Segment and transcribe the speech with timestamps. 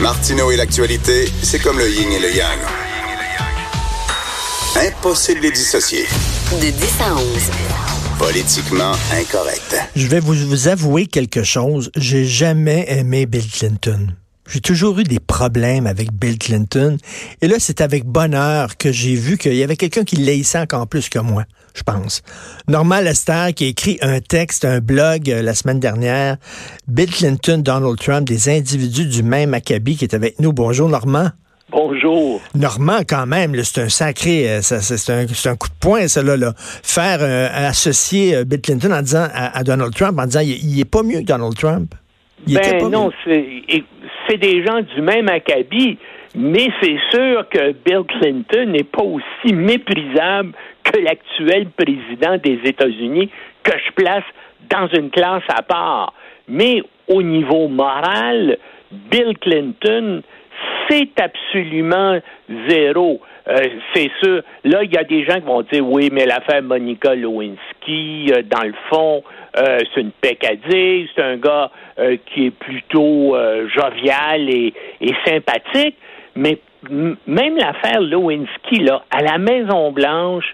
[0.00, 2.58] Martineau et l'actualité, c'est comme le yin et le yang.
[4.76, 6.04] Impossible de les dissocier.
[6.52, 7.22] De 10 à 11.
[8.18, 9.74] Politiquement incorrect.
[9.96, 11.90] Je vais vous, vous avouer quelque chose.
[11.96, 14.08] J'ai jamais aimé Bill Clinton.
[14.46, 16.98] J'ai toujours eu des problèmes avec Bill Clinton.
[17.40, 20.86] Et là, c'est avec bonheur que j'ai vu qu'il y avait quelqu'un qui l'haïssait encore
[20.88, 21.44] plus que moi,
[21.76, 22.22] je pense.
[22.68, 26.36] Norman Lester qui a écrit un texte, un blog euh, la semaine dernière.
[26.88, 30.52] Bill Clinton, Donald Trump, des individus du même acabit qui est avec nous.
[30.52, 31.28] Bonjour, Normand.
[31.70, 32.40] Bonjour.
[32.54, 36.36] Normand, quand même, c'est un sacré, euh, c'est, un, coup de poing, ça, là.
[36.36, 36.52] là.
[36.56, 40.80] Faire euh, associer Bill Clinton en disant à, à Donald Trump, en disant il, il
[40.80, 41.94] est pas mieux que Donald Trump.
[42.46, 45.98] Il Ben pas non, c'est des gens du même acabit,
[46.36, 50.52] mais c'est sûr que Bill Clinton n'est pas aussi méprisable
[50.86, 53.30] que l'actuel président des États-Unis
[53.62, 54.24] que je place
[54.70, 56.12] dans une classe à part.
[56.48, 58.58] Mais au niveau moral,
[58.90, 60.22] Bill Clinton,
[60.88, 62.18] c'est absolument
[62.68, 63.20] zéro.
[63.48, 63.58] Euh,
[63.94, 64.42] c'est sûr.
[64.64, 68.42] Là, il y a des gens qui vont dire oui, mais l'affaire Monica Lewinsky, euh,
[68.42, 69.22] dans le fond,
[69.56, 75.14] euh, c'est une peccadille, c'est un gars euh, qui est plutôt euh, jovial et, et
[75.24, 75.96] sympathique.
[76.34, 76.58] Mais
[76.90, 80.44] même l'affaire Lewinsky, là, à la Maison Blanche,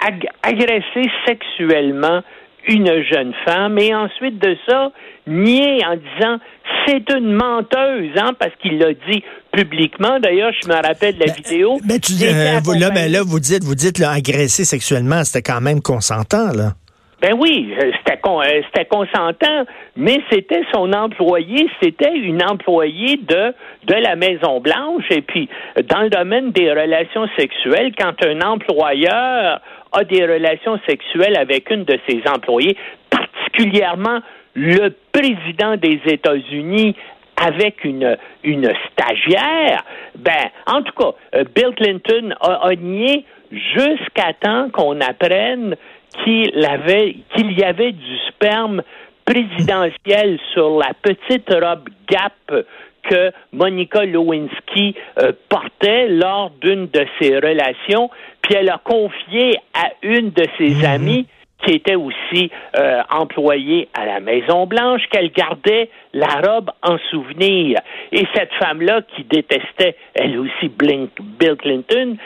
[0.00, 2.22] ag- agresser sexuellement
[2.66, 4.92] une jeune femme et ensuite de ça,
[5.26, 6.38] nier en disant
[6.86, 10.20] c'est une menteuse, hein, parce qu'il l'a dit publiquement.
[10.20, 11.78] D'ailleurs, je me rappelle de la vidéo.
[11.88, 14.64] Mais tu dis, était euh, vous, là, ben là, vous dites, vous dites, là, agresser
[14.64, 16.72] sexuellement, c'était quand même consentant, là.
[17.20, 19.64] Ben oui, euh, euh, c'était consentant,
[19.96, 23.52] mais c'était son employé, c'était une employée de
[23.86, 25.48] de la Maison Blanche et puis
[25.88, 29.60] dans le domaine des relations sexuelles, quand un employeur
[29.92, 32.76] a des relations sexuelles avec une de ses employés,
[33.10, 34.20] particulièrement
[34.54, 36.94] le président des États-Unis
[37.40, 39.84] avec une, une stagiaire,
[40.16, 45.76] ben, en tout cas, euh, Bill Clinton a, a nié jusqu'à temps qu'on apprenne
[46.24, 48.82] qu'il avait, qu'il y avait du sperme
[49.24, 52.32] présidentiel sur la petite robe Gap
[53.02, 58.10] que Monica Lewinsky euh, portait lors d'une de ses relations,
[58.42, 61.26] puis elle a confié à une de ses amies
[61.68, 67.80] qui était aussi euh, employée à la Maison Blanche, qu'elle gardait la robe en souvenir.
[68.10, 72.16] Et cette femme-là, qui détestait elle aussi Bill Clinton,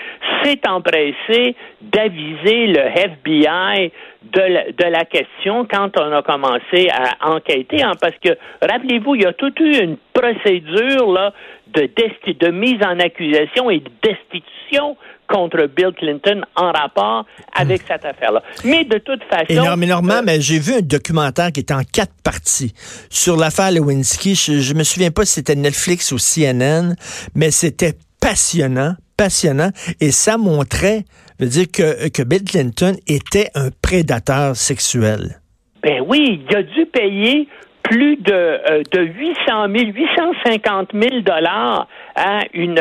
[0.43, 3.91] s'est empressée d'aviser le FBI
[4.33, 8.31] de la, question quand on a commencé à enquêter, hein, parce que
[8.63, 11.33] rappelez-vous, il y a toute une procédure là
[11.75, 14.97] de, desti- de mise en accusation et de destitution
[15.29, 17.25] contre Bill Clinton en rapport
[17.55, 18.43] avec cette affaire-là.
[18.65, 21.83] Mais de toute façon, mais Normand, euh, mais j'ai vu un documentaire qui est en
[21.91, 22.75] quatre parties
[23.09, 24.35] sur l'affaire Lewinsky.
[24.35, 26.95] Je, je me souviens pas si c'était Netflix ou CNN,
[27.35, 31.05] mais c'était passionnant, passionnant, et ça montrait,
[31.41, 35.41] veut dire que, que Bill Clinton était un prédateur sexuel.
[35.83, 37.49] Ben oui, il a dû payer
[37.83, 42.81] plus de, euh, de 800 000, 850 000 dollars à une,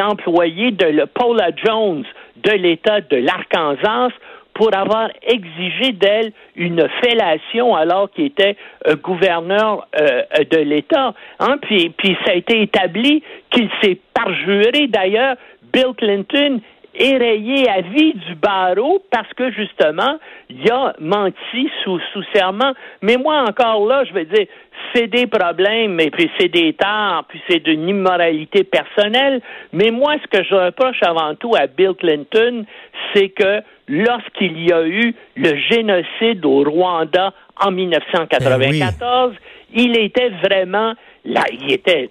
[0.00, 2.04] employée de le, Paula Jones
[2.42, 4.12] de l'État de l'Arkansas
[4.54, 8.56] pour avoir exigé d'elle une fellation alors qu'il était
[8.86, 11.14] euh, gouverneur euh, de l'État.
[11.40, 11.56] Hein?
[11.62, 14.88] Puis, puis ça a été établi qu'il s'est parjuré.
[14.88, 15.36] D'ailleurs,
[15.72, 16.60] Bill Clinton
[16.94, 20.18] est rayé à vie du barreau parce que justement,
[20.50, 22.72] il a menti sous, sous serment.
[23.00, 24.46] Mais moi, encore là, je veux dire,
[24.94, 29.40] c'est des problèmes, et puis c'est des torts, puis c'est d'une immoralité personnelle.
[29.72, 32.64] Mais moi, ce que je reproche avant tout à Bill Clinton,
[33.14, 39.34] c'est que lorsqu'il y a eu le génocide au Rwanda en 1994,
[39.74, 42.10] il était vraiment là, il était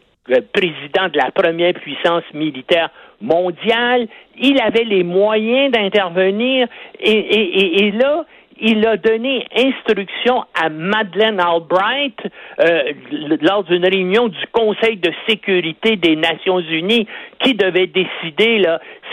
[0.53, 2.89] président de la première puissance militaire
[3.21, 4.07] mondiale.
[4.39, 6.67] Il avait les moyens d'intervenir
[6.99, 8.25] et, et, et, et là,
[8.61, 12.17] il a donné instruction à Madeleine Albright
[12.59, 12.93] euh,
[13.41, 17.07] lors d'une réunion du Conseil de sécurité des Nations Unies
[17.39, 18.63] qui devait décider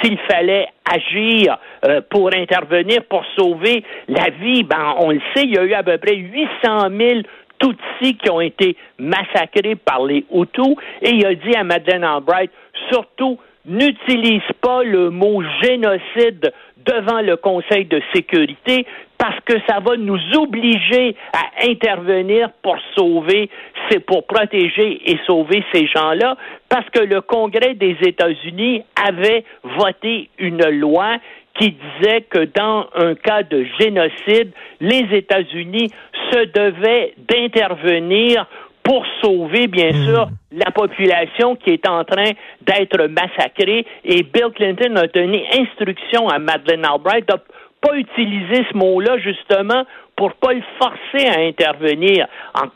[0.02, 4.64] s'il fallait agir euh, pour intervenir pour sauver la vie.
[4.64, 7.20] Ben, on le sait, il y a eu à peu près 800 000
[7.58, 10.76] Tutsis qui ont été massacrés par les Hutus.
[11.02, 12.50] Et il a dit à Madeleine Albright,
[12.90, 18.86] surtout, n'utilise pas le mot génocide devant le Conseil de sécurité
[19.18, 23.50] parce que ça va nous obliger à intervenir pour sauver,
[23.90, 26.36] c'est pour protéger et sauver ces gens-là,
[26.68, 31.16] parce que le Congrès des États-Unis avait voté une loi
[31.58, 35.90] qui disait que dans un cas de génocide, les États-Unis
[36.32, 38.46] se devaient d'intervenir
[38.82, 40.04] pour sauver, bien Hmm.
[40.06, 42.30] sûr, la population qui est en train
[42.62, 43.84] d'être massacrée.
[44.04, 47.34] Et Bill Clinton a donné instruction à Madeleine Albright de
[47.80, 49.84] pas utiliser ce mot-là, justement,
[50.18, 52.26] pour pas le forcer à intervenir.
[52.54, 52.66] En,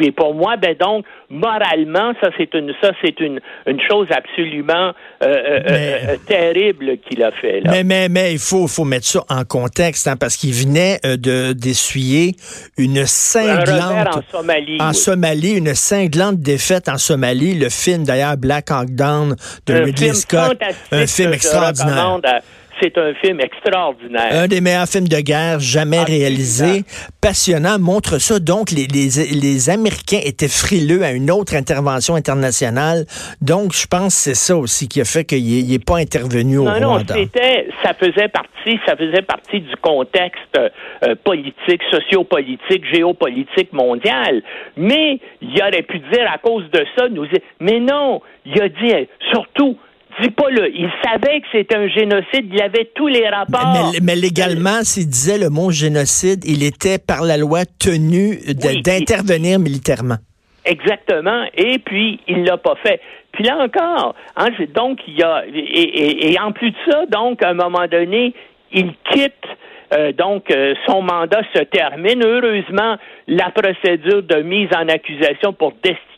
[0.00, 4.92] et pour moi, ben donc, moralement, ça c'est une ça c'est une, une chose absolument
[5.22, 7.60] euh, euh, Mais- euh, terrible qu'il a fait.
[7.60, 7.70] Là.
[7.70, 11.16] Mais, mais, mais il faut, faut mettre ça en contexte, hein, parce qu'il venait euh,
[11.16, 12.34] de d'essuyer
[12.78, 14.78] une Un cinglante en Somalie.
[14.80, 14.94] en oui.
[14.94, 17.58] Somalie, une cinglante défaite en Somalie.
[17.58, 19.36] Le film, d'ailleurs, Black Hawk Down
[19.66, 20.58] de un Ridley film Scott,
[20.92, 22.20] un film extraordinaire.
[22.80, 24.28] C'est un film extraordinaire.
[24.32, 26.22] Un des meilleurs films de guerre jamais Absolument.
[26.24, 26.82] réalisés.
[27.20, 28.38] Passionnant, montre ça.
[28.38, 33.04] Donc, les, les, les Américains étaient frileux à une autre intervention internationale.
[33.40, 36.64] Donc, je pense que c'est ça aussi qui a fait qu'il n'est pas intervenu au
[36.64, 37.14] Non, non, Rwanda.
[37.14, 44.42] c'était, ça faisait partie, ça faisait partie du contexte euh, politique, sociopolitique, géopolitique mondial.
[44.76, 47.26] Mais il aurait pu dire à cause de ça, nous,
[47.60, 49.76] mais non, il a dit surtout.
[50.22, 50.68] Dis pas le.
[50.74, 52.46] Il savait que c'était un génocide.
[52.52, 53.90] Il avait tous les rapports.
[53.92, 58.82] Mais, mais légalement, s'il disait le mot génocide, il était par la loi tenu Oui,
[58.82, 60.16] d'intervenir militairement.
[60.64, 61.44] Exactement.
[61.56, 63.00] Et puis, il l'a pas fait.
[63.32, 67.06] Puis là encore, hein, donc, il y a, et, et- et en plus de ça,
[67.06, 68.34] donc, à un moment donné,
[68.72, 69.32] il quitte,
[69.94, 72.22] euh, donc, euh, son mandat se termine.
[72.24, 72.96] Heureusement,
[73.26, 76.09] la procédure de mise en accusation pour destitution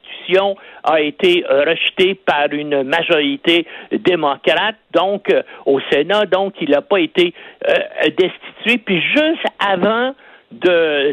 [0.85, 6.27] a été euh, rejetée par une majorité démocrate, donc, euh, au Sénat.
[6.27, 7.35] Donc, il n'a pas été
[7.69, 7.75] euh,
[8.17, 8.79] destitué.
[8.79, 10.15] Puis juste avant
[10.51, 11.13] de,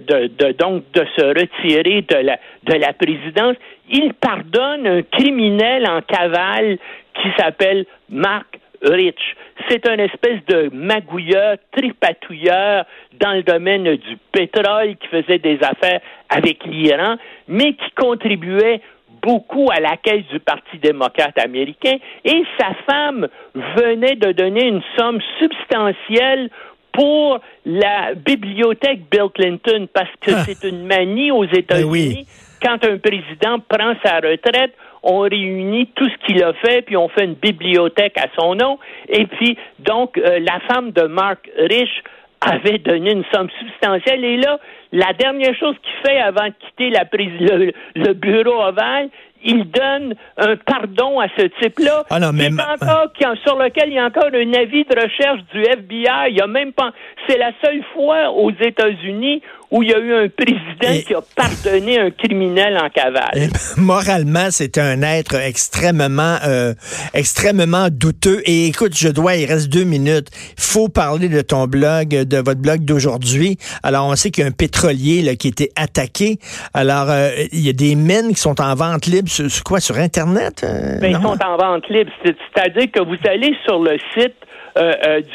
[0.54, 3.56] donc de se retirer de la de la présidence,
[3.90, 6.78] il pardonne un criminel en cavale
[7.16, 9.36] qui s'appelle Mark Rich.
[9.70, 12.86] C'est un espèce de magouilleur, tripatouilleur
[13.20, 17.16] dans le domaine du pétrole qui faisait des affaires avec l'Iran,
[17.48, 18.82] mais qui contribuait
[19.21, 24.81] beaucoup à la caisse du Parti démocrate américain et sa femme venait de donner une
[24.98, 26.50] somme substantielle
[26.92, 30.44] pour la bibliothèque Bill Clinton parce que Ah.
[30.45, 31.89] c'est une manie aux États-Unis.
[31.89, 32.25] oui.
[32.62, 37.07] Quand un président prend sa retraite, on réunit tout ce qu'il a fait, puis on
[37.07, 38.77] fait une bibliothèque à son nom.
[39.07, 42.04] Et puis, donc, euh, la femme de Mark Rich
[42.42, 44.24] avait donné une somme substantielle.
[44.24, 44.60] Et là,
[44.92, 49.10] la dernière chose qu'il fait avant de quitter la prés- le, le bureau ovale,
[49.44, 52.04] il donne un pardon à ce type-là.
[52.10, 55.62] Ah non, mais encore, sur lequel il y a encore un avis de recherche du
[55.62, 56.30] FBI.
[56.30, 56.92] Il y a même pas.
[57.28, 61.13] C'est la seule fois aux États-Unis où il y a eu un président Et- qui
[61.13, 63.30] a pardonné un criminel en cavale.
[63.36, 66.74] Et moralement, c'est un être extrêmement, euh,
[67.13, 68.42] extrêmement douteux.
[68.45, 70.27] Et écoute, je dois, il reste deux minutes.
[70.57, 73.57] Il faut parler de ton blog, de votre blog d'aujourd'hui.
[73.83, 76.39] Alors, on sait qu'il y a un pétrolier là, qui a été attaqué.
[76.74, 79.80] Alors, euh, il y a des mines qui sont en vente libre sur, sur quoi?
[79.80, 80.62] Sur Internet?
[80.63, 82.11] euh, Ben, ils sont en vente libre.
[82.26, 84.33] C'est- C'est-à-dire que vous allez sur le site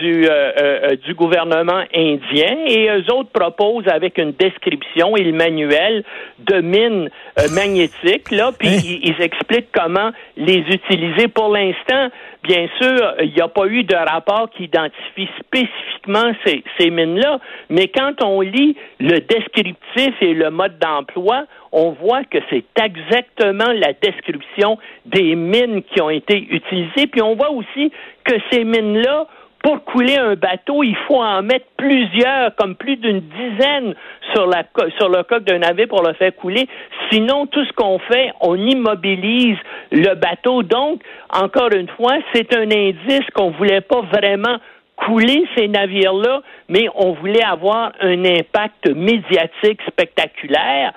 [0.01, 5.33] du, euh, euh, du gouvernement indien et eux autres proposent avec une description et le
[5.33, 6.05] manuel
[6.39, 8.81] de mines euh, magnétiques, là, puis Hein?
[8.85, 11.29] ils, ils expliquent comment les utiliser.
[11.29, 12.09] Pour l'instant,
[12.45, 17.89] bien sûr, il n'y a pas eu de rapport qui identifie spécifiquement ces, mines-là, mais
[17.89, 23.95] quand on lit le descriptif et le mode d'emploi, on voit que c'est exactement la
[23.95, 27.07] description des mines qui ont été utilisées.
[27.07, 27.91] Puis on voit aussi
[28.25, 29.27] que ces mines-là,
[29.65, 33.95] pour couler un bateau, il faut en mettre plusieurs, comme plus d'une dizaine
[34.35, 34.63] sur, la,
[34.99, 36.69] sur le coque d'un navire pour le faire couler.
[37.11, 39.57] Sinon, tout ce qu'on fait, on immobilise
[39.91, 40.63] le bateau.
[40.63, 41.01] Donc,
[41.33, 44.59] encore une fois, c'est un indice qu'on voulait pas vraiment
[44.97, 50.93] couler ces navires-là, mais on voulait avoir un impact médiatique spectaculaire,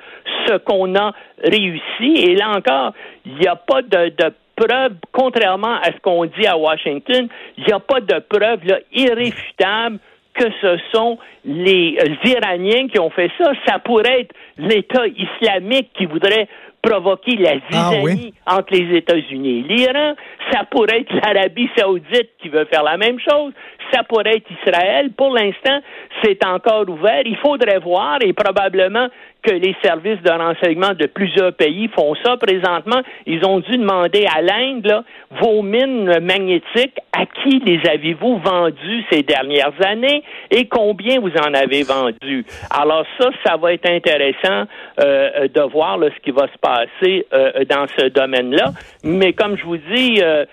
[0.45, 2.15] ce qu'on a réussi.
[2.17, 2.91] Et là encore,
[3.25, 7.63] il n'y a pas de, de preuve, contrairement à ce qu'on dit à Washington, il
[7.65, 9.99] n'y a pas de preuve là, irréfutable
[10.33, 13.51] que ce sont les Iraniens qui ont fait ça.
[13.65, 16.47] Ça pourrait être l'État islamique qui voudrait
[16.81, 18.33] provoquer la Ah zizanie oui?
[18.45, 20.13] entre les États-Unis et l'Iran.
[20.51, 23.51] Ça pourrait être l'Arabie saoudite qui veut faire la même chose.
[23.91, 25.09] Ça pourrait être Israël.
[25.17, 25.79] Pour l'instant,
[26.23, 27.23] c'est encore ouvert.
[27.25, 29.07] Il faudrait voir et probablement
[29.47, 33.01] que les services de renseignement de plusieurs pays font ça présentement.
[33.25, 35.03] Ils ont dû demander à l'Inde,
[35.39, 41.53] vos mines magnétiques, à qui les avez-vous vendues ces dernières années et combien vous en
[41.53, 42.45] avez vendu?
[42.69, 44.65] Alors ça, ça va être intéressant
[44.99, 48.73] euh, de voir ce qui va se passer euh, dans ce domaine-là.
[49.03, 50.45] Mais comme je vous dis, euh,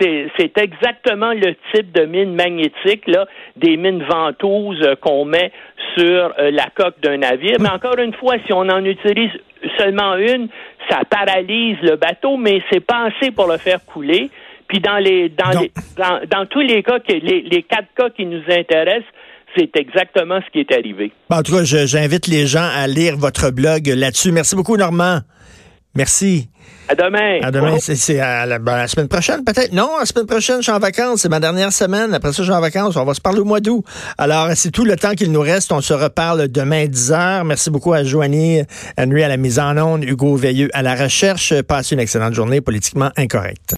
[0.00, 3.26] c'est exactement le type de mine magnétique, là,
[3.56, 5.52] des mines ventouses euh, qu'on met
[5.96, 7.56] sur euh, la coque d'un navire.
[7.60, 9.30] Mais encore une fois, si on en utilise
[9.78, 10.48] seulement une,
[10.88, 14.30] ça paralyse le bateau, mais c'est pas assez pour le faire couler.
[14.68, 15.70] Puis dans les dans les
[16.30, 19.04] dans, tous les cas, les, les quatre cas qui nous intéressent,
[19.56, 21.12] c'est exactement ce qui est arrivé.
[21.30, 24.32] en tout cas, j'invite les gens à lire votre blog là-dessus.
[24.32, 25.20] Merci beaucoup, Normand.
[25.96, 26.48] Merci.
[26.88, 27.40] À demain.
[27.42, 29.72] À demain, c'est à ben, la, semaine prochaine, peut-être.
[29.72, 31.22] Non, la semaine prochaine, je suis en vacances.
[31.22, 32.14] C'est ma dernière semaine.
[32.14, 32.94] Après ça, je suis en vacances.
[32.96, 33.84] On va se parler au mois d'août.
[34.18, 35.72] Alors, c'est tout le temps qu'il nous reste.
[35.72, 37.44] On se reparle demain à 10 h.
[37.44, 38.62] Merci beaucoup à Joanie
[38.96, 41.60] Henry à la mise en onde, Hugo Veilleux à la recherche.
[41.62, 43.74] Passez une excellente journée politiquement incorrecte.